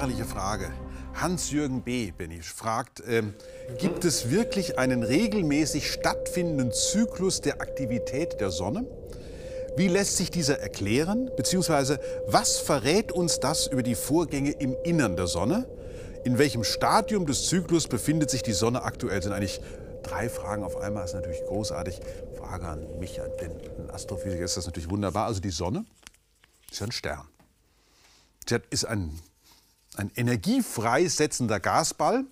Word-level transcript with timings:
herrliche 0.00 0.24
Frage. 0.24 0.72
Hans-Jürgen 1.14 1.82
B. 1.82 2.10
Benny 2.10 2.40
fragt, 2.40 3.02
ähm, 3.06 3.34
gibt 3.78 4.06
es 4.06 4.30
wirklich 4.30 4.78
einen 4.78 5.02
regelmäßig 5.02 5.92
stattfindenden 5.92 6.72
Zyklus 6.72 7.42
der 7.42 7.60
Aktivität 7.60 8.40
der 8.40 8.50
Sonne? 8.50 8.86
Wie 9.76 9.88
lässt 9.88 10.16
sich 10.16 10.30
dieser 10.30 10.58
erklären? 10.58 11.30
Beziehungsweise, 11.36 12.00
was 12.26 12.56
verrät 12.56 13.12
uns 13.12 13.40
das 13.40 13.66
über 13.66 13.82
die 13.82 13.94
Vorgänge 13.94 14.52
im 14.52 14.74
Innern 14.84 15.16
der 15.16 15.26
Sonne? 15.26 15.68
In 16.24 16.38
welchem 16.38 16.64
Stadium 16.64 17.26
des 17.26 17.46
Zyklus 17.46 17.86
befindet 17.86 18.30
sich 18.30 18.42
die 18.42 18.52
Sonne 18.52 18.82
aktuell? 18.82 19.16
Das 19.16 19.24
sind 19.24 19.34
eigentlich 19.34 19.60
drei 20.02 20.30
Fragen 20.30 20.64
auf 20.64 20.76
einmal. 20.76 21.02
Das 21.02 21.10
ist 21.10 21.16
natürlich 21.16 21.44
großartig. 21.44 22.00
Frage 22.38 22.66
an 22.66 22.98
mich, 22.98 23.20
an 23.20 23.30
den 23.38 23.90
Astrophysiker, 23.90 24.44
ist 24.44 24.56
das 24.56 24.64
natürlich 24.64 24.88
wunderbar. 24.88 25.26
Also 25.26 25.40
die 25.40 25.50
Sonne 25.50 25.84
ist 26.70 26.82
ein 26.82 26.90
Stern. 26.90 27.28
Sie 28.48 28.56
ist 28.70 28.84
ein, 28.86 29.20
ein 29.96 30.10
energiefreisetzender 30.14 31.60
Gasball 31.60 32.24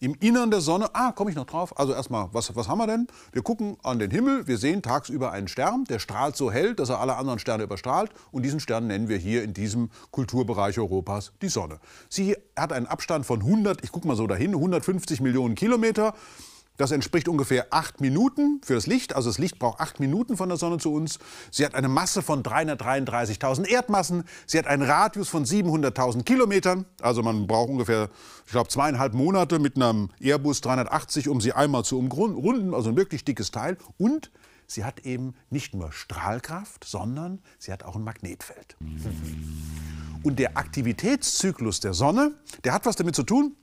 im 0.00 0.14
Innern 0.20 0.50
der 0.50 0.60
Sonne, 0.60 0.94
ah, 0.94 1.12
komme 1.12 1.30
ich 1.30 1.36
noch 1.36 1.46
drauf. 1.46 1.78
Also 1.78 1.94
erstmal, 1.94 2.28
was, 2.32 2.54
was 2.54 2.68
haben 2.68 2.78
wir 2.78 2.86
denn? 2.86 3.06
Wir 3.32 3.42
gucken 3.42 3.76
an 3.82 3.98
den 3.98 4.10
Himmel, 4.10 4.46
wir 4.46 4.58
sehen 4.58 4.82
tagsüber 4.82 5.32
einen 5.32 5.48
Stern, 5.48 5.84
der 5.84 5.98
strahlt 5.98 6.36
so 6.36 6.52
hell, 6.52 6.74
dass 6.74 6.90
er 6.90 7.00
alle 7.00 7.16
anderen 7.16 7.38
Sterne 7.38 7.64
überstrahlt. 7.64 8.10
Und 8.30 8.42
diesen 8.42 8.60
Stern 8.60 8.86
nennen 8.86 9.08
wir 9.08 9.16
hier 9.16 9.42
in 9.42 9.54
diesem 9.54 9.90
Kulturbereich 10.10 10.78
Europas 10.78 11.32
die 11.40 11.48
Sonne. 11.48 11.78
Sie 12.08 12.36
hat 12.56 12.72
einen 12.72 12.86
Abstand 12.86 13.24
von 13.24 13.40
100, 13.40 13.82
ich 13.82 13.92
gucke 13.92 14.06
mal 14.06 14.16
so 14.16 14.26
dahin, 14.26 14.54
150 14.54 15.20
Millionen 15.20 15.54
Kilometer. 15.54 16.14
Das 16.76 16.90
entspricht 16.90 17.28
ungefähr 17.28 17.68
acht 17.70 18.00
Minuten 18.00 18.60
für 18.64 18.74
das 18.74 18.88
Licht. 18.88 19.14
Also 19.14 19.30
das 19.30 19.38
Licht 19.38 19.60
braucht 19.60 19.80
acht 19.80 20.00
Minuten 20.00 20.36
von 20.36 20.48
der 20.48 20.58
Sonne 20.58 20.78
zu 20.78 20.92
uns. 20.92 21.20
Sie 21.52 21.64
hat 21.64 21.74
eine 21.76 21.88
Masse 21.88 22.20
von 22.20 22.42
333.000 22.42 23.68
Erdmassen. 23.68 24.24
Sie 24.46 24.58
hat 24.58 24.66
einen 24.66 24.82
Radius 24.82 25.28
von 25.28 25.44
700.000 25.44 26.24
Kilometern. 26.24 26.84
Also 27.00 27.22
man 27.22 27.46
braucht 27.46 27.70
ungefähr, 27.70 28.10
ich 28.44 28.50
glaube, 28.50 28.70
zweieinhalb 28.70 29.14
Monate 29.14 29.60
mit 29.60 29.76
einem 29.76 30.10
Airbus 30.20 30.62
380, 30.62 31.28
um 31.28 31.40
sie 31.40 31.52
einmal 31.52 31.84
zu 31.84 31.96
umrunden. 31.96 32.74
Also 32.74 32.90
ein 32.90 32.96
wirklich 32.96 33.24
dickes 33.24 33.52
Teil. 33.52 33.76
Und 33.96 34.32
sie 34.66 34.84
hat 34.84 35.00
eben 35.00 35.34
nicht 35.50 35.74
nur 35.74 35.92
Strahlkraft, 35.92 36.82
sondern 36.84 37.40
sie 37.60 37.70
hat 37.70 37.84
auch 37.84 37.94
ein 37.94 38.02
Magnetfeld. 38.02 38.76
Und 40.24 40.40
der 40.40 40.56
Aktivitätszyklus 40.56 41.78
der 41.78 41.94
Sonne, 41.94 42.34
der 42.64 42.72
hat 42.72 42.84
was 42.84 42.96
damit 42.96 43.14
zu 43.14 43.22
tun, 43.22 43.54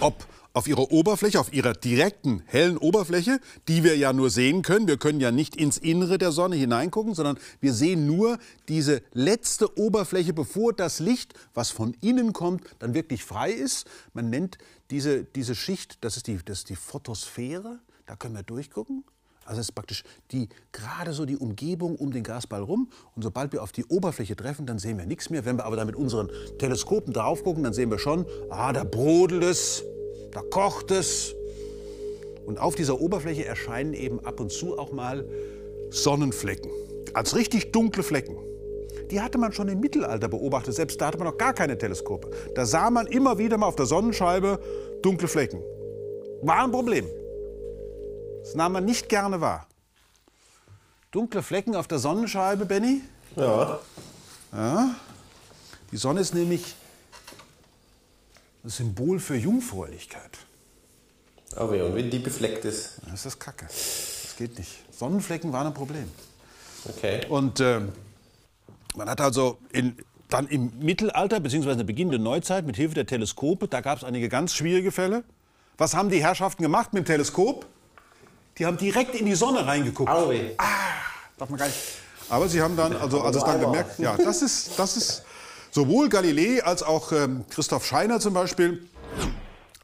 ob 0.00 0.26
auf 0.54 0.66
ihrer 0.66 0.90
Oberfläche, 0.90 1.38
auf 1.38 1.52
ihrer 1.52 1.72
direkten 1.72 2.42
hellen 2.46 2.78
Oberfläche, 2.78 3.38
die 3.68 3.84
wir 3.84 3.96
ja 3.96 4.12
nur 4.12 4.28
sehen 4.28 4.62
können. 4.62 4.88
Wir 4.88 4.96
können 4.96 5.20
ja 5.20 5.30
nicht 5.30 5.54
ins 5.54 5.78
Innere 5.78 6.18
der 6.18 6.32
Sonne 6.32 6.56
hineingucken, 6.56 7.14
sondern 7.14 7.38
wir 7.60 7.72
sehen 7.72 8.06
nur 8.06 8.38
diese 8.68 9.02
letzte 9.12 9.78
Oberfläche, 9.78 10.32
bevor 10.32 10.72
das 10.72 10.98
Licht, 10.98 11.34
was 11.54 11.70
von 11.70 11.94
innen 12.00 12.32
kommt, 12.32 12.64
dann 12.80 12.94
wirklich 12.94 13.24
frei 13.24 13.52
ist. 13.52 13.86
Man 14.14 14.30
nennt 14.30 14.58
diese, 14.90 15.22
diese 15.24 15.54
Schicht, 15.54 15.98
das 16.00 16.16
ist, 16.16 16.26
die, 16.26 16.38
das 16.44 16.58
ist 16.58 16.70
die 16.70 16.76
Photosphäre, 16.76 17.78
da 18.06 18.16
können 18.16 18.34
wir 18.34 18.42
durchgucken. 18.42 19.04
Also 19.48 19.62
es 19.62 19.70
ist 19.70 19.74
praktisch 19.74 20.02
die, 20.30 20.50
gerade 20.72 21.14
so 21.14 21.24
die 21.24 21.38
Umgebung 21.38 21.96
um 21.96 22.12
den 22.12 22.22
Gasball 22.22 22.60
rum. 22.60 22.90
Und 23.16 23.22
sobald 23.22 23.50
wir 23.52 23.62
auf 23.62 23.72
die 23.72 23.86
Oberfläche 23.86 24.36
treffen, 24.36 24.66
dann 24.66 24.78
sehen 24.78 24.98
wir 24.98 25.06
nichts 25.06 25.30
mehr. 25.30 25.46
Wenn 25.46 25.56
wir 25.56 25.64
aber 25.64 25.76
da 25.76 25.86
mit 25.86 25.96
unseren 25.96 26.30
Teleskopen 26.58 27.14
drauf 27.14 27.42
gucken, 27.42 27.62
dann 27.64 27.72
sehen 27.72 27.90
wir 27.90 27.98
schon, 27.98 28.26
ah, 28.50 28.74
da 28.74 28.84
brodelt 28.84 29.42
es, 29.42 29.82
da 30.32 30.42
kocht 30.50 30.90
es. 30.90 31.34
Und 32.44 32.58
auf 32.58 32.74
dieser 32.74 33.00
Oberfläche 33.00 33.46
erscheinen 33.46 33.94
eben 33.94 34.20
ab 34.20 34.38
und 34.38 34.52
zu 34.52 34.78
auch 34.78 34.92
mal 34.92 35.26
Sonnenflecken. 35.88 36.70
Als 37.14 37.34
richtig 37.34 37.72
dunkle 37.72 38.02
Flecken. 38.02 38.36
Die 39.10 39.22
hatte 39.22 39.38
man 39.38 39.52
schon 39.52 39.68
im 39.68 39.80
Mittelalter 39.80 40.28
beobachtet. 40.28 40.74
Selbst 40.74 41.00
da 41.00 41.06
hatte 41.06 41.16
man 41.16 41.26
noch 41.26 41.38
gar 41.38 41.54
keine 41.54 41.78
Teleskope. 41.78 42.28
Da 42.54 42.66
sah 42.66 42.90
man 42.90 43.06
immer 43.06 43.38
wieder 43.38 43.56
mal 43.56 43.66
auf 43.66 43.76
der 43.76 43.86
Sonnenscheibe 43.86 44.60
dunkle 45.00 45.26
Flecken. 45.26 45.62
War 46.42 46.64
ein 46.64 46.70
Problem. 46.70 47.06
Das 48.48 48.54
nahm 48.54 48.72
man 48.72 48.86
nicht 48.86 49.10
gerne 49.10 49.42
wahr. 49.42 49.66
Dunkle 51.10 51.42
Flecken 51.42 51.76
auf 51.76 51.86
der 51.86 51.98
Sonnenscheibe, 51.98 52.64
Benny? 52.64 53.02
Ja. 53.36 53.78
Ja. 54.52 54.94
Die 55.92 55.98
Sonne 55.98 56.20
ist 56.20 56.32
nämlich 56.32 56.74
das 58.62 58.78
Symbol 58.78 59.20
für 59.20 59.36
Jungfräulichkeit. 59.36 60.30
Aber 61.56 61.76
ja, 61.76 61.84
und 61.84 61.94
wenn 61.94 62.10
die 62.10 62.20
befleckt 62.20 62.64
ist? 62.64 63.02
Das 63.10 63.26
ist 63.26 63.38
Kacke. 63.38 63.66
Das 63.66 64.34
geht 64.38 64.56
nicht. 64.56 64.78
Sonnenflecken 64.96 65.52
waren 65.52 65.66
ein 65.66 65.74
Problem. 65.74 66.10
Okay. 66.88 67.26
Und 67.28 67.60
äh, 67.60 67.82
man 68.96 69.10
hat 69.10 69.20
also 69.20 69.58
in, 69.72 69.94
dann 70.30 70.48
im 70.48 70.72
Mittelalter 70.78 71.40
bzw. 71.40 71.82
Beginn 71.82 72.08
der 72.08 72.18
Neuzeit 72.18 72.64
mit 72.64 72.76
Hilfe 72.76 72.94
der 72.94 73.06
Teleskope, 73.06 73.68
da 73.68 73.82
gab 73.82 73.98
es 73.98 74.04
einige 74.04 74.30
ganz 74.30 74.54
schwierige 74.54 74.90
Fälle. 74.90 75.22
Was 75.76 75.94
haben 75.94 76.08
die 76.08 76.22
Herrschaften 76.22 76.62
gemacht 76.62 76.94
mit 76.94 77.04
dem 77.04 77.12
Teleskop? 77.12 77.66
Die 78.58 78.66
haben 78.66 78.76
direkt 78.76 79.14
in 79.14 79.26
die 79.26 79.34
Sonne 79.34 79.66
reingeguckt. 79.66 80.10
Ah, 80.58 80.64
darf 81.36 81.48
man 81.48 81.58
gar 81.58 81.66
nicht. 81.66 81.78
Aber 82.28 82.48
sie 82.48 82.60
haben 82.60 82.76
dann, 82.76 82.94
also 82.96 83.22
als 83.22 83.36
es 83.36 83.44
dann 83.44 83.60
gemerkt, 83.60 83.98
ja, 83.98 84.16
das 84.16 84.42
ist, 84.42 84.78
das 84.78 84.96
ist 84.96 85.22
sowohl 85.70 86.08
Galilei 86.08 86.62
als 86.62 86.82
auch 86.82 87.12
ähm, 87.12 87.44
Christoph 87.48 87.86
Scheiner 87.86 88.20
zum 88.20 88.34
Beispiel, 88.34 88.86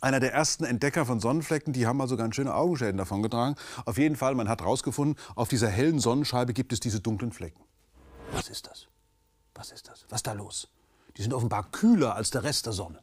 einer 0.01 0.21
der 0.21 0.35
ersten 0.35 0.65
Entdecker 0.65 1.07
von 1.07 1.21
Sonnenflecken, 1.21 1.73
die 1.73 1.87
haben 1.87 2.01
also 2.01 2.17
ganz 2.17 2.35
schöne 2.35 2.55
Augenschäden 2.55 2.99
davongetragen. 2.99 3.57
Auf 3.87 3.97
jeden 3.97 4.17
Fall, 4.17 4.35
man 4.35 4.49
hat 4.49 4.61
herausgefunden, 4.61 5.17
auf 5.35 5.49
dieser 5.49 5.69
hellen 5.69 6.01
Sonnenscheibe 6.01 6.53
gibt 6.53 6.73
es 6.75 6.81
diese 6.81 7.01
dunklen 7.01 7.33
Flecken. 7.33 7.63
Was 8.33 8.49
ist 8.49 8.67
das? 8.67 8.89
Was 9.55 9.71
ist 9.71 9.89
das? 9.89 10.05
Was 10.11 10.19
ist 10.19 10.27
da 10.27 10.33
los? 10.33 10.69
Die 11.17 11.23
sind 11.23 11.33
offenbar 11.33 11.71
kühler 11.71 12.17
als 12.17 12.31
der 12.31 12.43
Rest 12.43 12.67
der 12.67 12.75
Sonne 12.75 13.01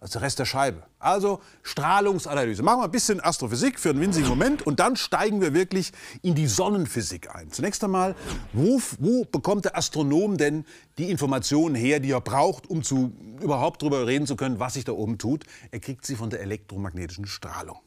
als 0.00 0.12
der 0.12 0.22
Rest 0.22 0.38
der 0.38 0.44
Scheibe. 0.44 0.84
Also 0.98 1.40
Strahlungsanalyse. 1.62 2.62
Machen 2.62 2.80
wir 2.80 2.84
ein 2.84 2.90
bisschen 2.90 3.20
Astrophysik 3.22 3.80
für 3.80 3.90
einen 3.90 4.00
winzigen 4.00 4.28
Moment 4.28 4.66
und 4.66 4.78
dann 4.78 4.96
steigen 4.96 5.40
wir 5.40 5.54
wirklich 5.54 5.92
in 6.22 6.34
die 6.34 6.46
Sonnenphysik 6.46 7.34
ein. 7.34 7.50
Zunächst 7.50 7.82
einmal, 7.82 8.14
wo, 8.52 8.80
wo 8.98 9.24
bekommt 9.24 9.64
der 9.64 9.76
Astronom 9.76 10.36
denn 10.36 10.64
die 10.98 11.10
Informationen 11.10 11.74
her, 11.74 12.00
die 12.00 12.12
er 12.12 12.20
braucht, 12.20 12.68
um 12.70 12.82
zu, 12.82 13.12
überhaupt 13.40 13.82
darüber 13.82 14.06
reden 14.06 14.26
zu 14.26 14.36
können, 14.36 14.60
was 14.60 14.74
sich 14.74 14.84
da 14.84 14.92
oben 14.92 15.18
tut? 15.18 15.44
Er 15.70 15.80
kriegt 15.80 16.06
sie 16.06 16.14
von 16.14 16.30
der 16.30 16.40
elektromagnetischen 16.40 17.26
Strahlung. 17.26 17.78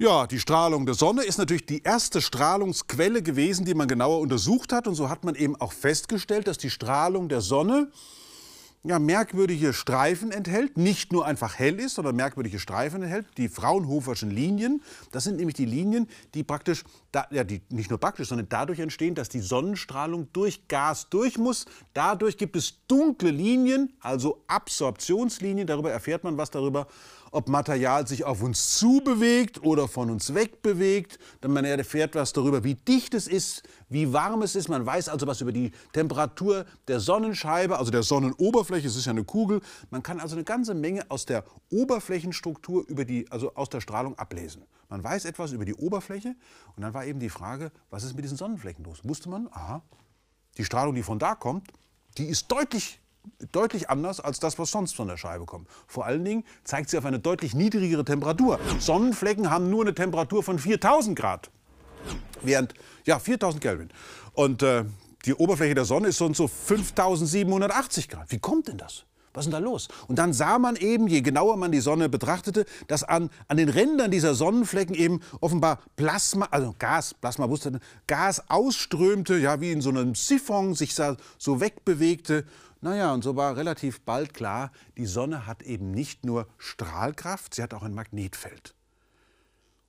Ja, 0.00 0.28
die 0.28 0.38
Strahlung 0.38 0.86
der 0.86 0.94
Sonne 0.94 1.24
ist 1.24 1.38
natürlich 1.38 1.66
die 1.66 1.82
erste 1.82 2.22
Strahlungsquelle 2.22 3.20
gewesen, 3.20 3.64
die 3.64 3.74
man 3.74 3.88
genauer 3.88 4.20
untersucht 4.20 4.72
hat. 4.72 4.86
Und 4.86 4.94
so 4.94 5.08
hat 5.08 5.24
man 5.24 5.34
eben 5.34 5.56
auch 5.56 5.72
festgestellt, 5.72 6.46
dass 6.46 6.56
die 6.56 6.70
Strahlung 6.70 7.28
der 7.28 7.40
Sonne 7.40 7.90
ja, 8.88 8.98
merkwürdige 8.98 9.74
Streifen 9.74 10.30
enthält, 10.32 10.78
nicht 10.78 11.12
nur 11.12 11.26
einfach 11.26 11.58
hell 11.58 11.78
ist, 11.78 11.96
sondern 11.96 12.16
merkwürdige 12.16 12.58
Streifen 12.58 13.02
enthält, 13.02 13.26
die 13.36 13.50
Fraunhoferschen 13.50 14.30
Linien. 14.30 14.82
Das 15.12 15.24
sind 15.24 15.36
nämlich 15.36 15.56
die 15.56 15.66
Linien, 15.66 16.08
die 16.32 16.42
praktisch, 16.42 16.84
da, 17.12 17.26
ja, 17.30 17.44
die 17.44 17.60
nicht 17.68 17.90
nur 17.90 18.00
praktisch, 18.00 18.28
sondern 18.28 18.48
dadurch 18.48 18.78
entstehen, 18.78 19.14
dass 19.14 19.28
die 19.28 19.40
Sonnenstrahlung 19.40 20.28
durch 20.32 20.68
Gas 20.68 21.10
durch 21.10 21.36
muss. 21.36 21.66
Dadurch 21.92 22.38
gibt 22.38 22.56
es 22.56 22.86
dunkle 22.86 23.30
Linien, 23.30 23.92
also 24.00 24.42
Absorptionslinien. 24.46 25.66
Darüber 25.66 25.92
erfährt 25.92 26.24
man 26.24 26.38
was 26.38 26.50
darüber, 26.50 26.86
ob 27.30 27.48
Material 27.48 28.06
sich 28.06 28.24
auf 28.24 28.42
uns 28.42 28.78
zubewegt 28.78 29.62
oder 29.62 29.88
von 29.88 30.10
uns 30.10 30.34
wegbewegt. 30.34 31.18
Dann 31.40 31.52
man 31.52 31.64
erfährt 31.64 32.14
was 32.14 32.32
darüber, 32.32 32.64
wie 32.64 32.74
dicht 32.74 33.14
es 33.14 33.26
ist, 33.26 33.62
wie 33.88 34.12
warm 34.12 34.42
es 34.42 34.54
ist. 34.54 34.68
Man 34.68 34.84
weiß 34.84 35.08
also 35.08 35.26
was 35.26 35.40
über 35.40 35.52
die 35.52 35.72
Temperatur 35.92 36.66
der 36.86 37.00
Sonnenscheibe, 37.00 37.78
also 37.78 37.90
der 37.90 38.02
Sonnenoberfläche. 38.02 38.86
Es 38.86 38.96
ist 38.96 39.06
ja 39.06 39.12
eine 39.12 39.24
Kugel. 39.24 39.60
Man 39.90 40.02
kann 40.02 40.20
also 40.20 40.36
eine 40.36 40.44
ganze 40.44 40.74
Menge 40.74 41.10
aus 41.10 41.26
der 41.26 41.44
Oberflächenstruktur, 41.70 42.84
über 42.88 43.04
die, 43.04 43.30
also 43.30 43.54
aus 43.54 43.68
der 43.68 43.80
Strahlung 43.80 44.18
ablesen. 44.18 44.64
Man 44.88 45.04
weiß 45.04 45.24
etwas 45.26 45.52
über 45.52 45.64
die 45.64 45.74
Oberfläche 45.74 46.34
und 46.76 46.82
dann 46.82 46.94
war 46.94 47.04
eben 47.04 47.20
die 47.20 47.28
Frage, 47.28 47.72
was 47.90 48.04
ist 48.04 48.14
mit 48.14 48.24
diesen 48.24 48.38
Sonnenflecken 48.38 48.84
los? 48.84 49.00
Wusste 49.04 49.28
man, 49.28 49.48
aha, 49.52 49.82
die 50.56 50.64
Strahlung, 50.64 50.94
die 50.94 51.02
von 51.02 51.18
da 51.18 51.34
kommt, 51.34 51.68
die 52.16 52.24
ist 52.24 52.50
deutlich 52.50 53.00
deutlich 53.52 53.90
anders 53.90 54.20
als 54.20 54.40
das, 54.40 54.58
was 54.58 54.70
sonst 54.70 54.94
von 54.94 55.08
der 55.08 55.16
Scheibe 55.16 55.44
kommt. 55.44 55.68
Vor 55.86 56.06
allen 56.06 56.24
Dingen 56.24 56.44
zeigt 56.64 56.90
sie 56.90 56.98
auf 56.98 57.04
eine 57.04 57.18
deutlich 57.18 57.54
niedrigere 57.54 58.04
Temperatur. 58.04 58.58
Sonnenflecken 58.78 59.50
haben 59.50 59.70
nur 59.70 59.82
eine 59.82 59.94
Temperatur 59.94 60.42
von 60.42 60.58
4000 60.58 61.18
Grad. 61.18 61.50
Während, 62.42 62.74
ja, 63.04 63.18
4000 63.18 63.62
Kelvin. 63.62 63.90
Und 64.32 64.62
äh, 64.62 64.84
die 65.24 65.34
Oberfläche 65.34 65.74
der 65.74 65.84
Sonne 65.84 66.08
ist 66.08 66.18
so 66.18 66.26
und 66.26 66.36
so 66.36 66.48
5780 66.48 68.08
Grad. 68.08 68.30
Wie 68.30 68.38
kommt 68.38 68.68
denn 68.68 68.78
das? 68.78 69.04
Was 69.34 69.46
ist 69.46 69.52
denn 69.52 69.62
da 69.62 69.70
los? 69.70 69.88
Und 70.08 70.18
dann 70.18 70.32
sah 70.32 70.58
man 70.58 70.74
eben, 70.76 71.06
je 71.06 71.20
genauer 71.20 71.56
man 71.56 71.70
die 71.70 71.80
Sonne 71.80 72.08
betrachtete, 72.08 72.64
dass 72.88 73.04
an, 73.04 73.30
an 73.46 73.56
den 73.56 73.68
Rändern 73.68 74.10
dieser 74.10 74.34
Sonnenflecken 74.34 74.96
eben 74.96 75.20
offenbar 75.40 75.78
Plasma, 75.96 76.48
also 76.50 76.74
Gas, 76.78 77.14
Plasma 77.14 77.48
wusste, 77.48 77.78
Gas 78.06 78.42
ausströmte, 78.48 79.36
ja, 79.36 79.60
wie 79.60 79.70
in 79.70 79.80
so 79.80 79.90
einem 79.90 80.14
Siphon 80.14 80.74
sich 80.74 80.94
so 80.94 81.60
wegbewegte. 81.60 82.46
Naja, 82.80 83.12
und 83.12 83.24
so 83.24 83.34
war 83.34 83.56
relativ 83.56 84.00
bald 84.02 84.34
klar, 84.34 84.70
die 84.96 85.06
Sonne 85.06 85.46
hat 85.46 85.62
eben 85.62 85.90
nicht 85.90 86.24
nur 86.24 86.46
Strahlkraft, 86.58 87.54
sie 87.54 87.62
hat 87.62 87.74
auch 87.74 87.82
ein 87.82 87.94
Magnetfeld. 87.94 88.74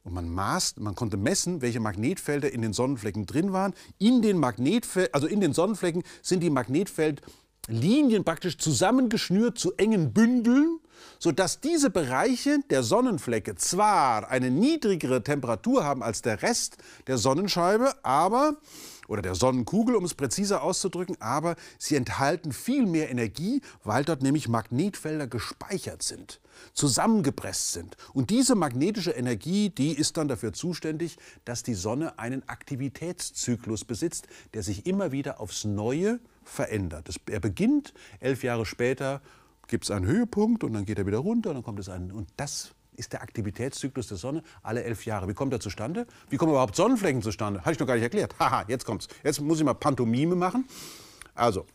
Und 0.03 0.13
man 0.13 0.29
maß, 0.29 0.77
man 0.77 0.95
konnte 0.95 1.17
messen, 1.17 1.61
welche 1.61 1.79
Magnetfelder 1.79 2.51
in 2.51 2.61
den 2.61 2.73
Sonnenflecken 2.73 3.25
drin 3.25 3.53
waren. 3.53 3.73
In 3.99 4.21
den 4.21 4.37
Magnetfel 4.37 5.09
also 5.11 5.27
in 5.27 5.41
den 5.41 5.53
Sonnenflecken 5.53 6.03
sind 6.21 6.41
die 6.41 6.49
Magnetfeld 6.49 7.21
Linien 7.67 8.23
praktisch 8.23 8.57
zusammengeschnürt 8.57 9.59
zu 9.59 9.75
engen 9.77 10.11
Bündeln, 10.11 10.79
sodass 11.19 11.59
diese 11.59 11.89
Bereiche 11.89 12.59
der 12.69 12.81
Sonnenflecke 12.81 13.55
zwar 13.55 14.29
eine 14.29 14.49
niedrigere 14.49 15.23
Temperatur 15.23 15.83
haben 15.83 16.01
als 16.01 16.21
der 16.21 16.41
Rest 16.41 16.77
der 17.05 17.17
Sonnenscheibe, 17.17 17.93
aber 18.03 18.57
oder 19.09 19.21
der 19.21 19.35
Sonnenkugel, 19.35 19.95
um 19.95 20.05
es 20.05 20.13
präziser 20.13 20.61
auszudrücken, 20.61 21.17
aber 21.19 21.55
sie 21.77 21.95
enthalten 21.95 22.51
viel 22.51 22.85
mehr 22.85 23.09
Energie, 23.09 23.61
weil 23.83 24.05
dort 24.05 24.21
nämlich 24.21 24.47
Magnetfelder 24.47 25.27
gespeichert 25.27 26.03
sind, 26.03 26.39
zusammengepresst 26.73 27.73
sind. 27.73 27.97
Und 28.13 28.29
diese 28.29 28.55
magnetische 28.55 29.11
Energie, 29.11 29.69
die 29.69 29.93
ist 29.93 30.17
dann 30.17 30.27
dafür 30.27 30.53
zuständig, 30.53 31.17
dass 31.43 31.63
die 31.63 31.73
Sonne 31.73 32.19
einen 32.19 32.47
Aktivitätszyklus 32.47 33.83
besitzt, 33.83 34.27
der 34.53 34.63
sich 34.63 34.85
immer 34.85 35.11
wieder 35.11 35.39
aufs 35.39 35.65
Neue 35.65 36.19
verändert. 36.43 37.09
Er 37.29 37.39
beginnt, 37.39 37.93
elf 38.19 38.43
Jahre 38.43 38.65
später 38.65 39.21
gibt 39.67 39.85
es 39.85 39.91
einen 39.91 40.05
Höhepunkt 40.05 40.63
und 40.63 40.73
dann 40.73 40.85
geht 40.85 40.99
er 40.99 41.05
wieder 41.05 41.19
runter 41.19 41.49
und 41.49 41.57
dann 41.57 41.63
kommt 41.63 41.79
es 41.79 41.89
ein. 41.89 42.11
Und 42.11 42.29
das 42.37 42.71
ist 42.99 43.13
der 43.13 43.21
Aktivitätszyklus 43.21 44.07
der 44.09 44.17
Sonne 44.17 44.43
alle 44.61 44.83
elf 44.83 45.05
Jahre. 45.05 45.27
Wie 45.27 45.33
kommt 45.33 45.53
er 45.53 45.59
zustande? 45.59 46.05
Wie 46.29 46.37
kommen 46.37 46.51
überhaupt 46.51 46.75
Sonnenflecken 46.75 47.21
zustande? 47.21 47.61
Habe 47.61 47.71
ich 47.71 47.79
noch 47.79 47.87
gar 47.87 47.95
nicht 47.95 48.03
erklärt. 48.03 48.35
Haha, 48.39 48.65
jetzt 48.67 48.85
kommt's. 48.85 49.07
Jetzt 49.23 49.41
muss 49.41 49.57
ich 49.57 49.63
mal 49.63 49.73
Pantomime 49.73 50.35
machen. 50.35 50.65
Also, 51.33 51.65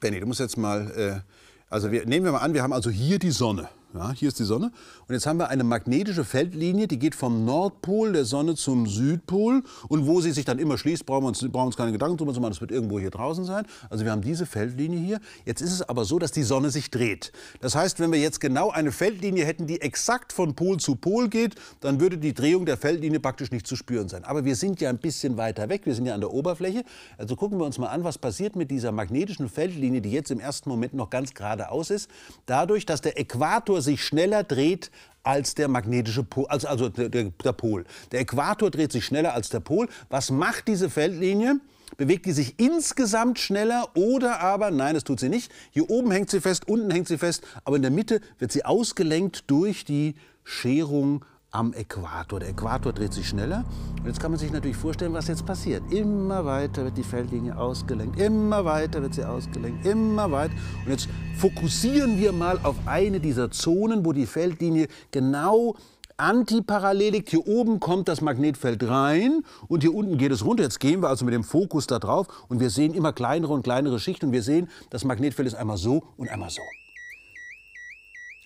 Benny, 0.00 0.18
du 0.18 0.26
musst 0.26 0.40
jetzt 0.40 0.56
mal, 0.56 0.90
äh, 0.90 1.20
also 1.68 1.92
wir, 1.92 2.06
nehmen 2.06 2.24
wir 2.24 2.32
mal 2.32 2.38
an, 2.38 2.54
wir 2.54 2.62
haben 2.62 2.72
also 2.72 2.90
hier 2.90 3.18
die 3.18 3.30
Sonne. 3.30 3.68
Ja, 3.92 4.12
hier 4.12 4.28
ist 4.28 4.38
die 4.38 4.44
Sonne. 4.44 4.70
Und 5.08 5.14
jetzt 5.14 5.26
haben 5.26 5.38
wir 5.38 5.48
eine 5.48 5.64
magnetische 5.64 6.22
Feldlinie, 6.22 6.86
die 6.86 7.00
geht 7.00 7.16
vom 7.16 7.44
Nordpol 7.44 8.12
der 8.12 8.24
Sonne 8.24 8.54
zum 8.54 8.86
Südpol. 8.86 9.64
Und 9.88 10.06
wo 10.06 10.20
sie 10.20 10.30
sich 10.30 10.44
dann 10.44 10.60
immer 10.60 10.78
schließt, 10.78 11.04
brauchen 11.04 11.24
wir 11.24 11.28
uns, 11.28 11.44
brauchen 11.50 11.66
uns 11.66 11.76
keine 11.76 11.90
Gedanken 11.90 12.16
drüber 12.16 12.32
zu 12.32 12.40
machen. 12.40 12.52
Das 12.52 12.60
wird 12.60 12.70
irgendwo 12.70 13.00
hier 13.00 13.10
draußen 13.10 13.44
sein. 13.44 13.66
Also 13.88 14.04
wir 14.04 14.12
haben 14.12 14.22
diese 14.22 14.46
Feldlinie 14.46 15.00
hier. 15.00 15.20
Jetzt 15.44 15.60
ist 15.60 15.72
es 15.72 15.82
aber 15.82 16.04
so, 16.04 16.20
dass 16.20 16.30
die 16.30 16.44
Sonne 16.44 16.70
sich 16.70 16.92
dreht. 16.92 17.32
Das 17.60 17.74
heißt, 17.74 17.98
wenn 17.98 18.12
wir 18.12 18.20
jetzt 18.20 18.40
genau 18.40 18.70
eine 18.70 18.92
Feldlinie 18.92 19.44
hätten, 19.44 19.66
die 19.66 19.80
exakt 19.80 20.32
von 20.32 20.54
Pol 20.54 20.76
zu 20.76 20.94
Pol 20.94 21.28
geht, 21.28 21.56
dann 21.80 21.98
würde 21.98 22.16
die 22.16 22.32
Drehung 22.32 22.66
der 22.66 22.76
Feldlinie 22.76 23.18
praktisch 23.18 23.50
nicht 23.50 23.66
zu 23.66 23.74
spüren 23.74 24.08
sein. 24.08 24.22
Aber 24.22 24.44
wir 24.44 24.54
sind 24.54 24.80
ja 24.80 24.88
ein 24.88 24.98
bisschen 24.98 25.36
weiter 25.36 25.68
weg. 25.68 25.82
Wir 25.84 25.96
sind 25.96 26.06
ja 26.06 26.14
an 26.14 26.20
der 26.20 26.32
Oberfläche. 26.32 26.84
Also 27.18 27.34
gucken 27.34 27.58
wir 27.58 27.66
uns 27.66 27.76
mal 27.78 27.88
an, 27.88 28.04
was 28.04 28.18
passiert 28.18 28.54
mit 28.54 28.70
dieser 28.70 28.92
magnetischen 28.92 29.48
Feldlinie, 29.48 30.00
die 30.00 30.12
jetzt 30.12 30.30
im 30.30 30.38
ersten 30.38 30.68
Moment 30.68 30.94
noch 30.94 31.10
ganz 31.10 31.34
geradeaus 31.34 31.90
ist. 31.90 32.08
Dadurch, 32.46 32.86
dass 32.86 33.00
der 33.00 33.18
Äquator 33.18 33.79
sich 33.80 34.04
schneller 34.04 34.44
dreht 34.44 34.90
als 35.22 35.54
der 35.54 35.68
magnetische 35.68 36.24
Pol, 36.24 36.46
also, 36.48 36.68
also 36.68 36.88
der, 36.88 37.08
der 37.08 37.52
Pol. 37.52 37.84
Der 38.12 38.20
Äquator 38.20 38.70
dreht 38.70 38.92
sich 38.92 39.04
schneller 39.04 39.34
als 39.34 39.50
der 39.50 39.60
Pol. 39.60 39.88
Was 40.08 40.30
macht 40.30 40.68
diese 40.68 40.88
Feldlinie? 40.88 41.60
Bewegt 41.96 42.26
die 42.26 42.32
sich 42.32 42.58
insgesamt 42.58 43.38
schneller 43.38 43.88
oder 43.94 44.40
aber, 44.40 44.70
nein, 44.70 44.94
das 44.94 45.04
tut 45.04 45.20
sie 45.20 45.28
nicht. 45.28 45.50
Hier 45.70 45.90
oben 45.90 46.10
hängt 46.10 46.30
sie 46.30 46.40
fest, 46.40 46.68
unten 46.68 46.90
hängt 46.90 47.08
sie 47.08 47.18
fest, 47.18 47.42
aber 47.64 47.76
in 47.76 47.82
der 47.82 47.90
Mitte 47.90 48.20
wird 48.38 48.52
sie 48.52 48.64
ausgelenkt 48.64 49.50
durch 49.50 49.84
die 49.84 50.14
Scherung 50.44 51.24
am 51.50 51.72
Äquator. 51.72 52.40
Der 52.40 52.50
Äquator 52.50 52.92
dreht 52.92 53.12
sich 53.12 53.28
schneller. 53.28 53.64
Und 53.98 54.06
jetzt 54.06 54.20
kann 54.20 54.30
man 54.30 54.38
sich 54.38 54.52
natürlich 54.52 54.76
vorstellen, 54.76 55.12
was 55.12 55.28
jetzt 55.28 55.44
passiert. 55.44 55.82
Immer 55.92 56.44
weiter 56.44 56.84
wird 56.84 56.96
die 56.96 57.02
Feldlinie 57.02 57.56
ausgelenkt, 57.56 58.18
immer 58.20 58.64
weiter 58.64 59.02
wird 59.02 59.14
sie 59.14 59.24
ausgelenkt, 59.24 59.84
immer 59.86 60.30
weiter. 60.30 60.54
Und 60.84 60.92
jetzt 60.92 61.08
fokussieren 61.36 62.18
wir 62.18 62.32
mal 62.32 62.58
auf 62.62 62.76
eine 62.86 63.20
dieser 63.20 63.50
Zonen, 63.50 64.04
wo 64.04 64.12
die 64.12 64.26
Feldlinie 64.26 64.88
genau 65.10 65.76
antiparallel 66.20 67.12
liegt. 67.12 67.30
Hier 67.30 67.46
oben 67.46 67.80
kommt 67.80 68.08
das 68.08 68.20
Magnetfeld 68.20 68.86
rein 68.86 69.42
und 69.68 69.82
hier 69.82 69.94
unten 69.94 70.18
geht 70.18 70.32
es 70.32 70.44
runter. 70.44 70.62
Jetzt 70.62 70.78
gehen 70.78 71.02
wir 71.02 71.08
also 71.08 71.24
mit 71.24 71.34
dem 71.34 71.44
Fokus 71.44 71.86
da 71.86 71.98
drauf 71.98 72.26
und 72.48 72.60
wir 72.60 72.70
sehen 72.70 72.94
immer 72.94 73.12
kleinere 73.12 73.52
und 73.52 73.62
kleinere 73.62 73.98
Schichten 73.98 74.26
und 74.26 74.32
wir 74.32 74.42
sehen, 74.42 74.68
das 74.90 75.04
Magnetfeld 75.04 75.48
ist 75.48 75.54
einmal 75.54 75.78
so 75.78 76.04
und 76.16 76.28
einmal 76.28 76.50
so. 76.50 76.62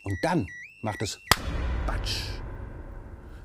Und 0.05 0.19
dann 0.23 0.47
macht 0.83 1.03
es 1.03 1.19
Batsch. 1.87 2.44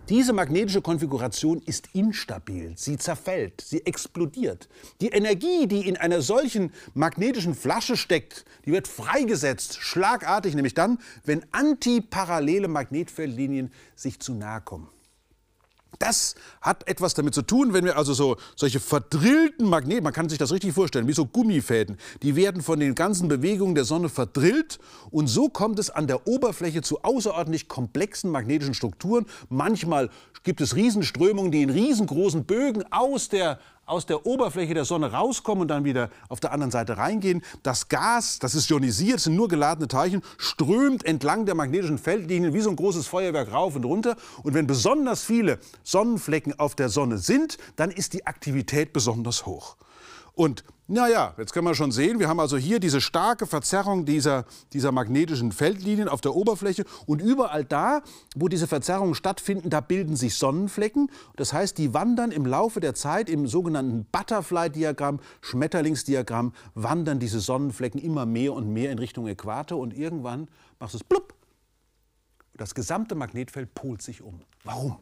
Diese 0.09 0.33
magnetische 0.33 0.81
Konfiguration 0.81 1.61
ist 1.67 1.89
instabil, 1.93 2.73
sie 2.75 2.97
zerfällt, 2.97 3.61
sie 3.61 3.85
explodiert. 3.85 4.67
Die 5.01 5.09
Energie, 5.09 5.67
die 5.67 5.87
in 5.87 5.97
einer 5.97 6.23
solchen 6.23 6.71
magnetischen 6.95 7.53
Flasche 7.53 7.95
steckt, 7.95 8.43
die 8.65 8.71
wird 8.71 8.87
freigesetzt, 8.87 9.75
schlagartig, 9.79 10.55
nämlich 10.55 10.73
dann, 10.73 10.97
wenn 11.25 11.45
antiparallele 11.51 12.67
Magnetfeldlinien 12.67 13.71
sich 13.95 14.19
zu 14.19 14.33
nahe 14.33 14.61
kommen. 14.61 14.89
Das 15.99 16.35
hat 16.61 16.87
etwas 16.87 17.13
damit 17.13 17.33
zu 17.33 17.41
tun, 17.41 17.73
wenn 17.73 17.83
wir 17.83 17.97
also 17.97 18.13
so 18.13 18.37
solche 18.55 18.79
verdrillten 18.79 19.67
Magneten, 19.67 20.03
man 20.03 20.13
kann 20.13 20.29
sich 20.29 20.37
das 20.37 20.53
richtig 20.53 20.73
vorstellen, 20.73 21.07
wie 21.09 21.13
so 21.13 21.25
Gummifäden, 21.25 21.97
die 22.23 22.37
werden 22.37 22.61
von 22.61 22.79
den 22.79 22.95
ganzen 22.95 23.27
Bewegungen 23.27 23.75
der 23.75 23.83
Sonne 23.83 24.07
verdrillt 24.07 24.79
und 25.11 25.27
so 25.27 25.49
kommt 25.49 25.77
es 25.77 25.89
an 25.89 26.07
der 26.07 26.25
Oberfläche 26.25 26.81
zu 26.81 27.03
außerordentlich 27.03 27.67
komplexen 27.67 28.31
magnetischen 28.31 28.73
Strukturen. 28.73 29.25
Manchmal 29.49 30.09
gibt 30.43 30.61
es 30.61 30.75
Riesenströmungen, 30.75 31.51
die 31.51 31.63
in 31.63 31.69
riesengroßen 31.69 32.45
Bögen 32.45 32.85
aus 32.91 33.27
der 33.27 33.59
aus 33.89 34.05
der 34.05 34.25
Oberfläche 34.25 34.73
der 34.73 34.85
Sonne 34.85 35.11
rauskommen 35.11 35.63
und 35.63 35.67
dann 35.69 35.83
wieder 35.83 36.09
auf 36.29 36.39
der 36.39 36.51
anderen 36.51 36.71
Seite 36.71 36.97
reingehen. 36.97 37.41
Das 37.63 37.89
Gas, 37.89 38.39
das 38.39 38.55
ist 38.55 38.69
ionisiert, 38.69 39.19
sind 39.19 39.35
nur 39.35 39.47
geladene 39.47 39.87
Teilchen, 39.87 40.21
strömt 40.37 41.05
entlang 41.05 41.45
der 41.45 41.55
magnetischen 41.55 41.97
Feldlinien 41.97 42.53
wie 42.53 42.61
so 42.61 42.69
ein 42.69 42.75
großes 42.75 43.07
Feuerwerk 43.07 43.51
rauf 43.51 43.75
und 43.75 43.85
runter. 43.85 44.15
Und 44.43 44.53
wenn 44.53 44.67
besonders 44.67 45.23
viele 45.23 45.59
Sonnenflecken 45.83 46.59
auf 46.59 46.75
der 46.75 46.89
Sonne 46.89 47.17
sind, 47.17 47.57
dann 47.75 47.91
ist 47.91 48.13
die 48.13 48.27
Aktivität 48.27 48.93
besonders 48.93 49.45
hoch. 49.45 49.75
Und 50.39 50.63
naja, 50.87 51.33
jetzt 51.37 51.51
können 51.51 51.67
wir 51.67 51.75
schon 51.75 51.91
sehen, 51.91 52.17
wir 52.19 52.29
haben 52.29 52.39
also 52.39 52.55
hier 52.55 52.79
diese 52.79 53.01
starke 53.01 53.45
Verzerrung 53.45 54.05
dieser, 54.05 54.45
dieser 54.71 54.93
magnetischen 54.93 55.51
Feldlinien 55.51 56.07
auf 56.07 56.21
der 56.21 56.33
Oberfläche 56.33 56.85
und 57.05 57.21
überall 57.21 57.65
da, 57.65 58.03
wo 58.37 58.47
diese 58.47 58.65
Verzerrungen 58.65 59.15
stattfinden, 59.15 59.69
da 59.69 59.81
bilden 59.81 60.15
sich 60.15 60.35
Sonnenflecken. 60.35 61.11
Das 61.35 61.51
heißt, 61.51 61.77
die 61.77 61.93
wandern 61.93 62.31
im 62.31 62.45
Laufe 62.45 62.79
der 62.79 62.95
Zeit 62.95 63.29
im 63.29 63.47
sogenannten 63.47 64.05
Butterfly-Diagramm, 64.13 65.19
Schmetterlingsdiagramm, 65.41 66.53
wandern 66.73 67.19
diese 67.19 67.41
Sonnenflecken 67.41 67.99
immer 67.99 68.25
mehr 68.25 68.53
und 68.53 68.71
mehr 68.71 68.93
in 68.93 68.99
Richtung 68.99 69.27
Äquator 69.27 69.77
und 69.77 69.93
irgendwann 69.93 70.47
macht 70.79 70.93
es 70.93 71.03
plupp. 71.03 71.33
Das 72.53 72.73
gesamte 72.73 73.13
Magnetfeld 73.13 73.73
polt 73.73 74.01
sich 74.01 74.21
um. 74.21 74.39
Warum? 74.63 74.99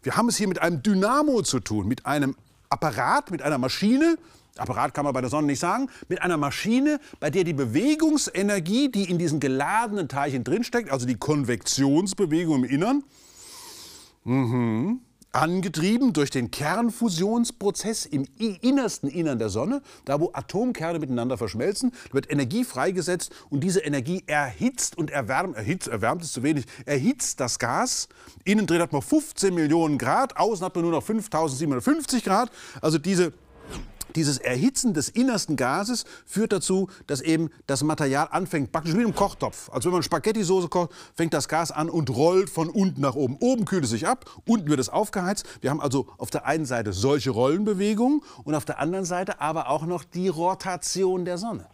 Wir 0.00 0.16
haben 0.16 0.28
es 0.28 0.36
hier 0.36 0.46
mit 0.46 0.62
einem 0.62 0.80
Dynamo 0.80 1.42
zu 1.42 1.58
tun, 1.58 1.88
mit 1.88 2.06
einem 2.06 2.36
Apparat, 2.70 3.30
mit 3.30 3.42
einer 3.42 3.58
Maschine, 3.58 4.16
Apparat 4.58 4.92
kann 4.92 5.04
man 5.04 5.14
bei 5.14 5.20
der 5.20 5.30
Sonne 5.30 5.46
nicht 5.46 5.60
sagen, 5.60 5.88
mit 6.08 6.20
einer 6.20 6.36
Maschine, 6.36 7.00
bei 7.20 7.30
der 7.30 7.44
die 7.44 7.52
Bewegungsenergie, 7.52 8.90
die 8.90 9.04
in 9.04 9.18
diesen 9.18 9.40
geladenen 9.40 10.08
Teilchen 10.08 10.44
drinsteckt, 10.44 10.90
also 10.90 11.06
die 11.06 11.16
Konvektionsbewegung 11.16 12.64
im 12.64 12.70
Innern, 12.70 13.04
mhm, 14.24 15.00
angetrieben 15.32 16.12
durch 16.12 16.30
den 16.30 16.50
Kernfusionsprozess 16.50 18.06
im 18.06 18.26
innersten 18.38 19.08
Innern 19.08 19.38
der 19.38 19.48
Sonne, 19.48 19.82
da 20.04 20.20
wo 20.20 20.30
Atomkerne 20.32 20.98
miteinander 20.98 21.36
verschmelzen, 21.36 21.92
wird 22.12 22.30
Energie 22.30 22.64
freigesetzt 22.64 23.32
und 23.50 23.60
diese 23.60 23.80
Energie 23.80 24.22
erhitzt 24.26 24.96
und 24.96 25.10
erwärmt, 25.10 25.56
erhitzt, 25.56 25.88
erwärmt 25.88 26.22
ist 26.22 26.32
zu 26.32 26.42
wenig, 26.42 26.64
erhitzt 26.86 27.40
das 27.40 27.58
Gas. 27.58 28.08
Innen 28.44 28.66
drin 28.66 28.80
hat 28.80 28.92
man 28.92 29.02
15 29.02 29.54
Millionen 29.54 29.98
Grad, 29.98 30.36
außen 30.36 30.64
hat 30.64 30.74
man 30.74 30.82
nur 30.82 30.92
noch 30.92 31.02
5750 31.02 32.24
Grad. 32.24 32.50
Also 32.80 32.98
diese 32.98 33.32
dieses 34.14 34.38
Erhitzen 34.38 34.94
des 34.94 35.08
innersten 35.08 35.56
Gases 35.56 36.04
führt 36.26 36.52
dazu, 36.52 36.88
dass 37.06 37.20
eben 37.20 37.50
das 37.66 37.82
Material 37.82 38.28
anfängt, 38.30 38.72
praktisch 38.72 38.96
wie 38.96 39.02
im 39.02 39.14
Kochtopf. 39.14 39.70
Also 39.70 39.88
wenn 39.88 39.94
man 39.94 40.02
Spaghetti-Soße 40.02 40.68
kocht, 40.68 40.90
fängt 41.14 41.34
das 41.34 41.48
Gas 41.48 41.70
an 41.70 41.90
und 41.90 42.10
rollt 42.10 42.50
von 42.50 42.70
unten 42.70 43.00
nach 43.00 43.14
oben. 43.14 43.36
Oben 43.40 43.64
kühlt 43.64 43.84
es 43.84 43.90
sich 43.90 44.06
ab, 44.06 44.24
unten 44.46 44.68
wird 44.68 44.80
es 44.80 44.88
aufgeheizt. 44.88 45.46
Wir 45.60 45.70
haben 45.70 45.80
also 45.80 46.06
auf 46.18 46.30
der 46.30 46.46
einen 46.46 46.64
Seite 46.64 46.92
solche 46.92 47.30
Rollenbewegungen 47.30 48.22
und 48.44 48.54
auf 48.54 48.64
der 48.64 48.78
anderen 48.78 49.04
Seite 49.04 49.40
aber 49.40 49.68
auch 49.68 49.84
noch 49.86 50.04
die 50.04 50.28
Rotation 50.28 51.24
der 51.24 51.38
Sonne. 51.38 51.66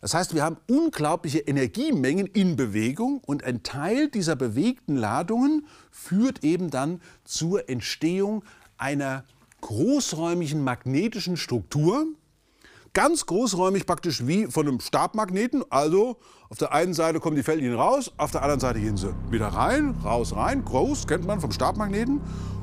Das 0.00 0.14
heißt, 0.14 0.34
wir 0.34 0.42
haben 0.42 0.56
unglaubliche 0.66 1.40
Energiemengen 1.40 2.26
in 2.26 2.56
Bewegung 2.56 3.20
und 3.26 3.44
ein 3.44 3.62
Teil 3.62 4.08
dieser 4.08 4.34
bewegten 4.34 4.96
Ladungen 4.96 5.66
führt 5.90 6.42
eben 6.42 6.70
dann 6.70 7.02
zur 7.24 7.68
Entstehung 7.68 8.42
einer 8.78 9.24
großräumigen 9.60 10.62
magnetischen 10.62 11.36
Struktur. 11.36 12.06
Ganz 12.92 13.26
großräumig 13.26 13.86
praktisch 13.86 14.26
wie 14.26 14.46
von 14.46 14.66
einem 14.66 14.80
Stabmagneten. 14.80 15.64
Also 15.70 16.16
auf 16.48 16.58
der 16.58 16.72
einen 16.72 16.92
Seite 16.92 17.20
kommen 17.20 17.36
die 17.36 17.44
Feldlinien 17.44 17.78
raus, 17.78 18.12
auf 18.16 18.32
der 18.32 18.42
anderen 18.42 18.60
Seite 18.60 18.80
gehen 18.80 18.96
sie 18.96 19.14
wieder 19.30 19.48
rein, 19.48 19.94
raus, 20.02 20.34
rein. 20.34 20.64
Groß 20.64 21.06
kennt 21.06 21.24
man 21.24 21.40
vom 21.40 21.52
Stabmagneten. 21.52 22.20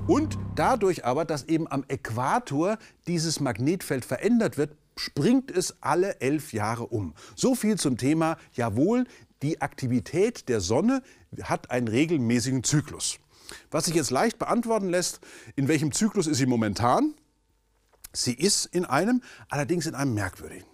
Und 0.08 0.38
dadurch 0.56 1.06
aber, 1.06 1.26
dass 1.26 1.46
eben 1.46 1.70
am 1.70 1.84
Äquator 1.88 2.78
dieses 3.08 3.40
Magnetfeld 3.40 4.06
verändert 4.06 4.58
wird, 4.58 4.76
springt 4.98 5.52
es 5.52 5.78
alle 5.82 6.20
elf 6.22 6.54
Jahre 6.54 6.88
um. 6.88 7.14
So 7.36 7.56
viel 7.56 7.78
zum 7.78 7.98
Thema, 7.98 8.38
jawohl, 8.54 9.06
die 9.42 9.62
Aktivität 9.62 10.50
der 10.50 10.62
Sonne 10.62 11.04
hat 11.44 11.72
einen 11.72 11.88
regelmäßigen 11.88 12.64
Zyklus. 12.64 13.20
Was 13.72 13.86
sich 13.86 13.96
jetzt 13.96 14.12
leicht 14.12 14.40
beantworten 14.40 14.90
lässt, 14.90 15.20
in 15.56 15.68
welchem 15.68 15.92
Zyklus 15.92 16.28
ist 16.28 16.38
sie 16.38 16.46
momentan? 16.46 17.14
Sie 18.14 18.34
ist 18.34 18.66
in 18.66 18.86
einem, 18.86 19.22
allerdings 19.50 19.86
in 19.86 19.96
einem 19.96 20.14
merkwürdigen. 20.14 20.66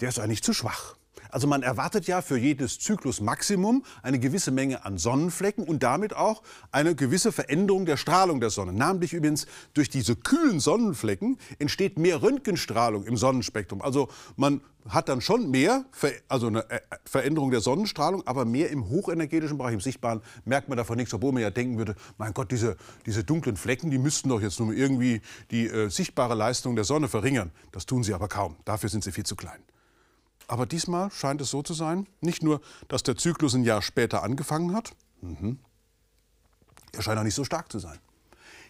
der 0.00 0.08
ist 0.10 0.18
eigentlich 0.18 0.42
zu 0.42 0.52
schwach. 0.52 0.95
Also 1.30 1.46
man 1.46 1.62
erwartet 1.62 2.06
ja 2.06 2.22
für 2.22 2.38
jedes 2.38 2.78
Zyklusmaximum 2.78 3.84
eine 4.02 4.18
gewisse 4.18 4.50
Menge 4.50 4.84
an 4.84 4.98
Sonnenflecken 4.98 5.64
und 5.64 5.82
damit 5.82 6.14
auch 6.14 6.42
eine 6.72 6.94
gewisse 6.94 7.32
Veränderung 7.32 7.86
der 7.86 7.96
Strahlung 7.96 8.40
der 8.40 8.50
Sonne. 8.50 8.72
Namentlich 8.72 9.12
übrigens 9.12 9.46
durch 9.74 9.88
diese 9.88 10.16
kühlen 10.16 10.60
Sonnenflecken 10.60 11.38
entsteht 11.58 11.98
mehr 11.98 12.22
Röntgenstrahlung 12.22 13.04
im 13.04 13.16
Sonnenspektrum. 13.16 13.82
Also 13.82 14.08
man 14.36 14.60
hat 14.88 15.08
dann 15.08 15.20
schon 15.20 15.50
mehr, 15.50 15.84
also 16.28 16.46
eine 16.46 16.68
äh, 16.70 16.80
Veränderung 17.04 17.50
der 17.50 17.60
Sonnenstrahlung, 17.60 18.26
aber 18.26 18.44
mehr 18.44 18.70
im 18.70 18.88
hochenergetischen 18.88 19.58
Bereich, 19.58 19.74
im 19.74 19.80
Sichtbaren, 19.80 20.20
merkt 20.44 20.68
man 20.68 20.78
davon 20.78 20.96
nichts, 20.96 21.12
obwohl 21.14 21.32
man 21.32 21.42
ja 21.42 21.50
denken 21.50 21.78
würde, 21.78 21.94
mein 22.18 22.32
Gott, 22.34 22.50
diese, 22.50 22.76
diese 23.04 23.24
dunklen 23.24 23.56
Flecken, 23.56 23.90
die 23.90 23.98
müssten 23.98 24.28
doch 24.28 24.40
jetzt 24.40 24.60
nur 24.60 24.72
irgendwie 24.72 25.20
die 25.50 25.66
äh, 25.66 25.88
sichtbare 25.88 26.34
Leistung 26.34 26.76
der 26.76 26.84
Sonne 26.84 27.08
verringern. 27.08 27.50
Das 27.72 27.86
tun 27.86 28.02
sie 28.02 28.14
aber 28.14 28.28
kaum. 28.28 28.56
Dafür 28.64 28.88
sind 28.88 29.04
sie 29.04 29.12
viel 29.12 29.26
zu 29.26 29.36
klein. 29.36 29.60
Aber 30.48 30.66
diesmal 30.66 31.10
scheint 31.10 31.40
es 31.40 31.50
so 31.50 31.62
zu 31.62 31.74
sein, 31.74 32.06
nicht 32.20 32.42
nur, 32.42 32.60
dass 32.88 33.02
der 33.02 33.16
Zyklus 33.16 33.54
ein 33.54 33.64
Jahr 33.64 33.82
später 33.82 34.22
angefangen 34.22 34.74
hat, 34.74 34.92
mhm. 35.20 35.58
er 36.92 37.02
scheint 37.02 37.18
auch 37.18 37.24
nicht 37.24 37.34
so 37.34 37.44
stark 37.44 37.70
zu 37.70 37.78
sein. 37.78 37.98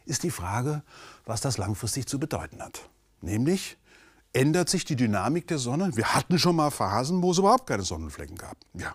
Ist 0.06 0.22
die 0.22 0.30
Frage, 0.30 0.82
was 1.24 1.40
das 1.40 1.58
langfristig 1.58 2.06
zu 2.06 2.18
bedeuten 2.18 2.62
hat. 2.62 2.88
Nämlich, 3.20 3.76
ändert 4.32 4.68
sich 4.68 4.84
die 4.84 4.96
Dynamik 4.96 5.48
der 5.48 5.58
Sonne? 5.58 5.96
Wir 5.96 6.14
hatten 6.14 6.38
schon 6.38 6.56
mal 6.56 6.70
Phasen, 6.70 7.22
wo 7.22 7.32
es 7.32 7.38
überhaupt 7.38 7.66
keine 7.66 7.82
Sonnenflecken 7.82 8.36
gab. 8.36 8.56
Ja. 8.74 8.94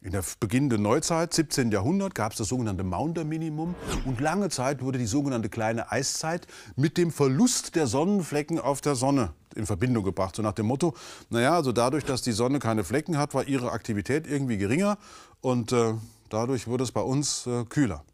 In 0.00 0.12
der 0.12 0.22
beginnenden 0.38 0.82
Neuzeit, 0.82 1.34
17. 1.34 1.72
Jahrhundert, 1.72 2.14
gab 2.14 2.30
es 2.30 2.38
das 2.38 2.48
sogenannte 2.48 2.84
Maunder-Minimum 2.84 3.74
und 4.04 4.20
lange 4.20 4.48
Zeit 4.48 4.80
wurde 4.80 4.96
die 4.96 5.06
sogenannte 5.06 5.48
kleine 5.48 5.90
Eiszeit 5.90 6.46
mit 6.76 6.96
dem 6.96 7.10
Verlust 7.10 7.74
der 7.74 7.88
Sonnenflecken 7.88 8.60
auf 8.60 8.80
der 8.80 8.94
Sonne 8.94 9.32
in 9.56 9.66
Verbindung 9.66 10.04
gebracht. 10.04 10.36
So 10.36 10.42
nach 10.42 10.52
dem 10.52 10.66
Motto, 10.66 10.94
naja, 11.30 11.54
also 11.54 11.72
dadurch, 11.72 12.04
dass 12.04 12.22
die 12.22 12.30
Sonne 12.30 12.60
keine 12.60 12.84
Flecken 12.84 13.18
hat, 13.18 13.34
war 13.34 13.48
ihre 13.48 13.72
Aktivität 13.72 14.28
irgendwie 14.28 14.56
geringer 14.56 14.98
und 15.40 15.72
äh, 15.72 15.94
dadurch 16.28 16.68
wurde 16.68 16.84
es 16.84 16.92
bei 16.92 17.02
uns 17.02 17.48
äh, 17.48 17.64
kühler. 17.64 18.04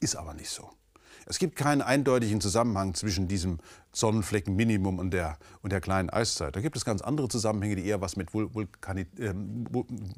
Ist 0.00 0.16
aber 0.16 0.32
nicht 0.32 0.48
so. 0.48 0.70
Es 1.28 1.40
gibt 1.40 1.56
keinen 1.56 1.82
eindeutigen 1.82 2.40
Zusammenhang 2.40 2.94
zwischen 2.94 3.26
diesem 3.26 3.58
Sonnenfleckenminimum 3.92 5.00
und 5.00 5.10
der, 5.10 5.38
und 5.60 5.72
der 5.72 5.80
kleinen 5.80 6.08
Eiszeit. 6.08 6.54
Da 6.54 6.60
gibt 6.60 6.76
es 6.76 6.84
ganz 6.84 7.02
andere 7.02 7.28
Zusammenhänge, 7.28 7.76
die 7.76 7.84
eher 7.84 8.00
was 8.00 8.16
mit 8.16 8.32
Vul 8.32 8.54
Vulkani 8.54 9.02
äh, 9.18 9.34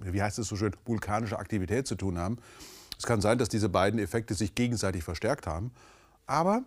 wie 0.04 0.22
heißt 0.22 0.38
es 0.38 0.48
so 0.48 0.56
schön, 0.56 0.76
vulkanischer 0.84 1.38
Aktivität 1.38 1.86
zu 1.86 1.94
tun 1.94 2.18
haben. 2.18 2.36
Es 2.98 3.06
kann 3.06 3.22
sein, 3.22 3.38
dass 3.38 3.48
diese 3.48 3.70
beiden 3.70 3.98
Effekte 3.98 4.34
sich 4.34 4.54
gegenseitig 4.54 5.02
verstärkt 5.02 5.46
haben. 5.46 5.70
Aber 6.26 6.62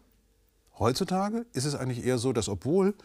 heutzutage 0.80 1.46
ist 1.54 1.66
es 1.66 1.76
eigentlich 1.76 2.04
eher 2.04 2.18
so, 2.18 2.34
dass 2.34 2.50
obwohl 2.50 2.96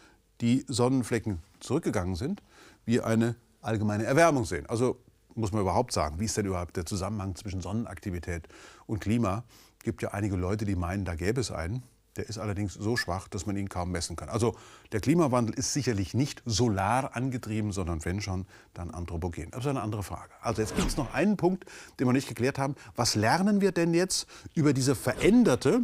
die 0.41 0.65
Sonnenflecken 0.67 1.39
zurückgegangen 1.59 2.15
sind, 2.15 2.41
wir 2.85 3.05
eine 3.05 3.35
allgemeine 3.61 4.05
Erwärmung 4.05 4.45
sehen. 4.45 4.65
Also 4.67 4.97
muss 5.35 5.51
man 5.51 5.61
überhaupt 5.61 5.93
sagen, 5.93 6.19
wie 6.19 6.25
ist 6.25 6.35
denn 6.35 6.47
überhaupt 6.47 6.77
der 6.77 6.85
Zusammenhang 6.85 7.35
zwischen 7.35 7.61
Sonnenaktivität 7.61 8.47
und 8.87 9.01
Klima? 9.01 9.43
Gibt 9.87 10.01
ja 10.01 10.09
einige 10.09 10.35
Leute, 10.35 10.65
die 10.65 10.75
meinen, 10.75 11.05
da 11.05 11.15
gäbe 11.15 11.39
es 11.39 11.49
einen. 11.49 11.81
Der 12.17 12.27
ist 12.27 12.37
allerdings 12.37 12.73
so 12.73 12.97
schwach, 12.97 13.29
dass 13.29 13.45
man 13.45 13.55
ihn 13.55 13.69
kaum 13.69 13.89
messen 13.89 14.17
kann. 14.17 14.27
Also 14.27 14.53
der 14.91 14.99
Klimawandel 14.99 15.55
ist 15.55 15.71
sicherlich 15.71 16.13
nicht 16.13 16.43
solar 16.45 17.15
angetrieben, 17.15 17.71
sondern 17.71 18.03
wenn 18.03 18.19
schon, 18.19 18.47
dann 18.73 18.91
anthropogen. 18.91 19.49
Das 19.51 19.61
ist 19.61 19.67
eine 19.67 19.79
andere 19.79 20.03
Frage. 20.03 20.33
Also 20.41 20.61
jetzt 20.61 20.75
gibt 20.75 20.89
es 20.89 20.97
noch 20.97 21.13
einen 21.13 21.37
Punkt, 21.37 21.63
den 22.01 22.05
wir 22.05 22.11
nicht 22.11 22.27
geklärt 22.27 22.59
haben. 22.59 22.75
Was 22.97 23.15
lernen 23.15 23.61
wir 23.61 23.71
denn 23.71 23.93
jetzt 23.93 24.27
über 24.55 24.73
diese 24.73 24.93
veränderte 24.93 25.83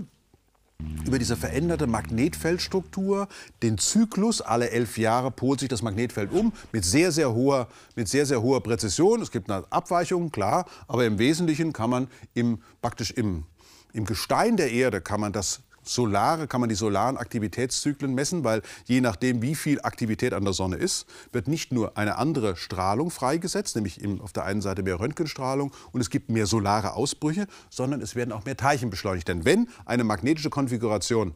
über 1.06 1.20
diese 1.20 1.38
veränderte 1.38 1.88
Magnetfeldstruktur, 1.88 3.28
den 3.62 3.78
Zyklus, 3.78 4.42
alle 4.42 4.70
elf 4.72 4.98
Jahre 4.98 5.32
polt 5.32 5.60
sich 5.60 5.70
das 5.70 5.82
Magnetfeld 5.82 6.32
um 6.34 6.52
mit 6.74 6.84
sehr, 6.84 7.12
sehr 7.12 7.34
hoher, 7.34 7.68
mit 7.96 8.08
sehr, 8.10 8.26
sehr 8.26 8.42
hoher 8.42 8.62
Präzision. 8.62 9.22
Es 9.22 9.32
gibt 9.32 9.50
eine 9.50 9.66
Abweichung, 9.72 10.32
klar, 10.32 10.66
aber 10.88 11.06
im 11.06 11.20
Wesentlichen 11.20 11.72
kann 11.72 11.90
man 11.90 12.08
im, 12.34 12.62
praktisch 12.82 13.12
im, 13.12 13.46
im 13.94 14.06
Gestein 14.06 14.58
der 14.58 14.72
Erde 14.72 15.02
kann 15.02 15.22
man 15.22 15.32
das 15.32 15.62
solare, 15.84 16.48
kann 16.48 16.62
man 16.62 16.70
die 16.70 16.76
solaren 16.76 17.18
Aktivitätszyklen 17.18 18.14
messen, 18.14 18.44
weil 18.44 18.62
je 18.86 19.02
nachdem, 19.02 19.42
wie 19.42 19.56
viel 19.56 19.82
Aktivität 19.82 20.34
an 20.34 20.44
der 20.44 20.54
Sonne 20.54 20.78
ist, 20.78 21.06
wird 21.32 21.48
nicht 21.48 21.72
nur 21.72 21.98
eine 21.98 22.18
andere 22.18 22.56
Strahlung 22.56 23.12
freigesetzt, 23.12 23.76
nämlich 23.76 24.00
auf 24.22 24.34
der 24.34 24.46
einen 24.46 24.62
Seite 24.62 24.84
mehr 24.84 25.00
Röntgenstrahlung 25.00 25.72
und 25.92 26.02
es 26.02 26.10
gibt 26.10 26.30
mehr 26.30 26.48
solare 26.48 26.94
Ausbrüche, 26.94 27.48
sondern 27.70 28.02
es 28.02 28.16
werden 28.16 28.32
auch 28.32 28.46
mehr 28.46 28.58
Teilchen 28.58 28.90
beschleunigt. 28.90 29.28
Denn 29.28 29.46
wenn 29.46 29.68
eine 29.86 30.04
magnetische 30.04 30.50
Konfiguration 30.50 31.36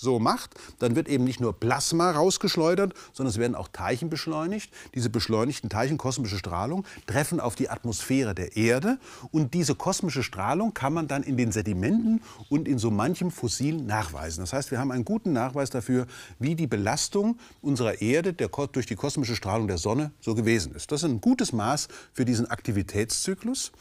so 0.00 0.18
macht, 0.18 0.54
dann 0.78 0.96
wird 0.96 1.08
eben 1.08 1.24
nicht 1.24 1.40
nur 1.40 1.58
Plasma 1.58 2.10
rausgeschleudert, 2.12 2.94
sondern 3.12 3.30
es 3.30 3.38
werden 3.38 3.54
auch 3.54 3.68
Teilchen 3.68 4.10
beschleunigt. 4.10 4.72
Diese 4.94 5.10
beschleunigten 5.10 5.70
Teilchen, 5.70 5.98
kosmische 5.98 6.38
Strahlung, 6.38 6.84
treffen 7.06 7.40
auf 7.40 7.54
die 7.54 7.68
Atmosphäre 7.68 8.34
der 8.34 8.56
Erde. 8.56 8.98
Und 9.32 9.54
diese 9.54 9.74
kosmische 9.74 10.22
Strahlung 10.22 10.74
kann 10.74 10.92
man 10.92 11.08
dann 11.08 11.22
in 11.22 11.36
den 11.36 11.52
Sedimenten 11.52 12.22
und 12.48 12.68
in 12.68 12.78
so 12.78 12.90
manchem 12.90 13.30
Fossil 13.30 13.82
nachweisen. 13.82 14.42
Das 14.42 14.52
heißt, 14.52 14.70
wir 14.70 14.78
haben 14.78 14.92
einen 14.92 15.04
guten 15.04 15.32
Nachweis 15.32 15.70
dafür, 15.70 16.06
wie 16.38 16.54
die 16.54 16.66
Belastung 16.66 17.38
unserer 17.60 18.00
Erde 18.00 18.32
der, 18.32 18.48
durch 18.48 18.86
die 18.86 18.96
kosmische 18.96 19.34
Strahlung 19.34 19.66
der 19.66 19.78
Sonne 19.78 20.12
so 20.20 20.34
gewesen 20.34 20.74
ist. 20.74 20.92
Das 20.92 21.02
ist 21.02 21.08
ein 21.08 21.20
gutes 21.20 21.52
Maß 21.52 21.88
für 22.12 22.24
diesen 22.24 22.46
Aktivitätszyklus. 22.46 23.72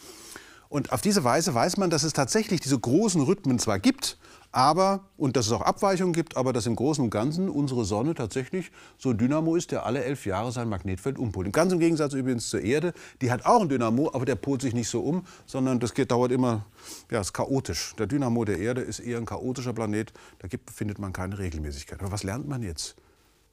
Und 0.69 0.91
auf 0.91 1.01
diese 1.01 1.23
Weise 1.23 1.53
weiß 1.53 1.77
man, 1.77 1.89
dass 1.89 2.03
es 2.03 2.13
tatsächlich 2.13 2.59
diese 2.59 2.77
großen 2.77 3.21
Rhythmen 3.21 3.59
zwar 3.59 3.79
gibt, 3.79 4.17
aber, 4.51 5.05
und 5.17 5.35
dass 5.35 5.47
es 5.47 5.51
auch 5.51 5.61
Abweichungen 5.61 6.13
gibt, 6.13 6.37
aber 6.37 6.53
dass 6.53 6.65
im 6.65 6.75
Großen 6.75 7.03
und 7.03 7.09
Ganzen 7.09 7.49
unsere 7.49 7.85
Sonne 7.85 8.13
tatsächlich 8.13 8.71
so 8.97 9.09
ein 9.09 9.17
Dynamo 9.17 9.55
ist, 9.55 9.71
der 9.71 9.85
alle 9.85 10.03
elf 10.03 10.25
Jahre 10.25 10.51
sein 10.51 10.69
Magnetfeld 10.69 11.19
umpolt. 11.19 11.51
Ganz 11.53 11.73
im 11.73 11.79
Gegensatz 11.79 12.13
übrigens 12.13 12.49
zur 12.49 12.61
Erde, 12.61 12.93
die 13.21 13.31
hat 13.31 13.45
auch 13.45 13.61
ein 13.61 13.69
Dynamo, 13.69 14.11
aber 14.13 14.25
der 14.25 14.35
polt 14.35 14.61
sich 14.61 14.73
nicht 14.73 14.89
so 14.89 15.01
um, 15.01 15.25
sondern 15.45 15.79
das 15.79 15.93
geht, 15.93 16.11
dauert 16.11 16.31
immer, 16.31 16.65
ja, 17.11 17.21
ist 17.21 17.33
chaotisch. 17.33 17.95
Der 17.97 18.07
Dynamo 18.07 18.45
der 18.45 18.59
Erde 18.59 18.81
ist 18.81 18.99
eher 18.99 19.17
ein 19.17 19.25
chaotischer 19.25 19.73
Planet, 19.73 20.13
da 20.39 20.47
gibt, 20.47 20.71
findet 20.71 20.99
man 20.99 21.13
keine 21.13 21.37
Regelmäßigkeit. 21.37 21.99
Aber 21.99 22.11
was 22.11 22.23
lernt 22.23 22.47
man 22.47 22.63
jetzt 22.63 22.95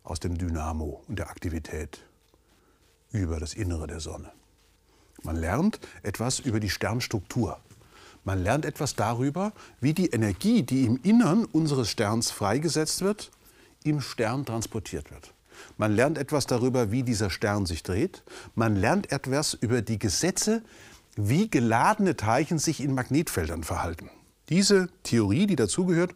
aus 0.05 0.21
dem 0.21 0.39
Dynamo 0.39 1.03
und 1.09 1.19
der 1.19 1.29
Aktivität 1.29 2.05
über 3.11 3.41
das 3.41 3.55
Innere 3.55 3.87
der 3.87 4.01
Sonne? 4.01 4.31
Man 5.23 5.37
lernt 5.37 5.81
etwas 6.03 6.39
über 6.39 6.61
die 6.61 6.69
Sternstruktur. 6.69 7.59
Man 8.25 8.43
lernt 8.43 8.65
etwas 8.65 8.97
darüber, 8.97 9.53
wie 9.81 9.93
die 9.93 10.09
Energie, 10.09 10.63
die 10.63 10.85
im 10.85 10.99
Innern 11.03 11.45
unseres 11.45 11.91
Sterns 11.91 12.31
freigesetzt 12.31 13.03
wird, 13.03 13.31
im 13.85 14.01
Stern 14.01 14.47
transportiert 14.47 15.11
wird. 15.11 15.35
Man 15.77 15.95
lernt 15.95 16.19
etwas 16.19 16.47
darüber, 16.47 16.91
wie 16.91 17.03
dieser 17.03 17.31
Stern 17.31 17.67
sich 17.67 17.83
dreht. 17.83 18.23
Man 18.55 18.77
lernt 18.77 19.13
etwas 19.13 19.55
über 19.55 19.83
die 19.83 19.99
Gesetze, 19.99 20.63
wie 21.17 21.49
geladene 21.49 22.17
Teilchen 22.17 22.59
sich 22.59 22.81
in 22.81 22.95
Magnetfeldern 22.95 23.63
verhalten. 23.63 24.11
Diese 24.49 24.89
Theorie, 25.03 25.47
die 25.47 25.57
dazugehört, 25.57 26.15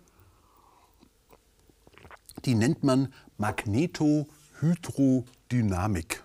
die 2.45 2.55
nennt 2.55 2.85
man 2.85 3.13
Magnetohydrodynamik. 3.37 6.23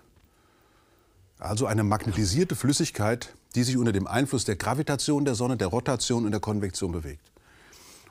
Also 1.38 1.66
eine 1.66 1.84
magnetisierte 1.84 2.56
Flüssigkeit, 2.56 3.34
die 3.54 3.62
sich 3.62 3.76
unter 3.76 3.92
dem 3.92 4.06
Einfluss 4.06 4.44
der 4.44 4.56
Gravitation 4.56 5.24
der 5.24 5.34
Sonne, 5.34 5.56
der 5.56 5.68
Rotation 5.68 6.24
und 6.24 6.32
der 6.32 6.40
Konvektion 6.40 6.92
bewegt. 6.92 7.30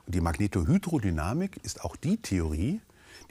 Und 0.06 0.14
die 0.14 0.20
Magnetohydrodynamik 0.20 1.58
ist 1.62 1.84
auch 1.84 1.96
die 1.96 2.16
Theorie, 2.18 2.80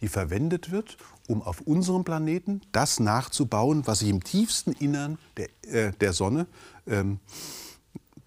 die 0.01 0.07
verwendet 0.07 0.71
wird, 0.71 0.97
um 1.27 1.41
auf 1.41 1.61
unserem 1.61 2.03
Planeten 2.03 2.61
das 2.71 2.99
nachzubauen, 2.99 3.87
was 3.87 3.99
sich 3.99 4.09
im 4.09 4.23
tiefsten 4.23 4.73
Innern 4.73 5.17
der, 5.37 5.49
äh, 5.67 5.91
der 5.93 6.13
Sonne 6.13 6.47
ähm, 6.87 7.19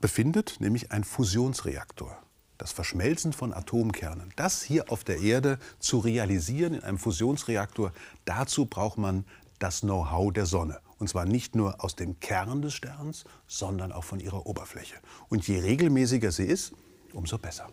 befindet, 0.00 0.56
nämlich 0.60 0.92
ein 0.92 1.04
Fusionsreaktor. 1.04 2.16
Das 2.58 2.72
Verschmelzen 2.72 3.34
von 3.34 3.52
Atomkernen. 3.52 4.32
Das 4.36 4.62
hier 4.62 4.90
auf 4.90 5.04
der 5.04 5.20
Erde 5.20 5.58
zu 5.78 5.98
realisieren 5.98 6.74
in 6.74 6.82
einem 6.82 6.98
Fusionsreaktor, 6.98 7.92
dazu 8.24 8.64
braucht 8.64 8.96
man 8.96 9.24
das 9.58 9.80
Know-how 9.80 10.32
der 10.32 10.46
Sonne. 10.46 10.80
Und 10.98 11.08
zwar 11.08 11.26
nicht 11.26 11.54
nur 11.54 11.84
aus 11.84 11.94
dem 11.94 12.20
Kern 12.20 12.62
des 12.62 12.74
Sterns, 12.74 13.24
sondern 13.46 13.92
auch 13.92 14.04
von 14.04 14.20
ihrer 14.20 14.46
Oberfläche. 14.46 14.96
Und 15.28 15.46
je 15.46 15.60
regelmäßiger 15.60 16.32
sie 16.32 16.44
ist, 16.46 16.72
umso 17.12 17.38
besser. 17.38 17.68